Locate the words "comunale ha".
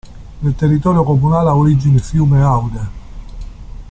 1.03-1.55